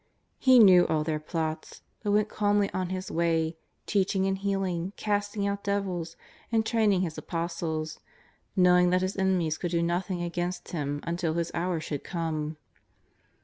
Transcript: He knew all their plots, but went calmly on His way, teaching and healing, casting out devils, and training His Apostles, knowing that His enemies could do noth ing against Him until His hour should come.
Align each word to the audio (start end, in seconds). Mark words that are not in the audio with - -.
He 0.39 0.57
knew 0.57 0.87
all 0.87 1.03
their 1.03 1.19
plots, 1.19 1.83
but 2.01 2.09
went 2.11 2.27
calmly 2.27 2.71
on 2.73 2.89
His 2.89 3.11
way, 3.11 3.55
teaching 3.85 4.25
and 4.25 4.35
healing, 4.35 4.93
casting 4.95 5.45
out 5.45 5.63
devils, 5.63 6.15
and 6.51 6.65
training 6.65 7.01
His 7.01 7.19
Apostles, 7.19 7.99
knowing 8.55 8.89
that 8.89 9.03
His 9.03 9.15
enemies 9.15 9.59
could 9.59 9.69
do 9.69 9.83
noth 9.83 10.09
ing 10.09 10.23
against 10.23 10.69
Him 10.71 11.01
until 11.03 11.35
His 11.35 11.51
hour 11.53 11.79
should 11.79 12.03
come. 12.03 12.57